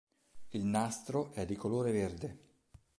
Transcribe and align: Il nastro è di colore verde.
Il 0.49 0.63
nastro 0.65 1.31
è 1.33 1.45
di 1.45 1.55
colore 1.55 1.91
verde. 1.91 2.37